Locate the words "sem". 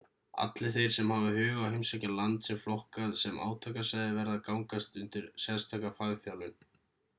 0.93-1.11, 2.47-2.57, 3.21-3.39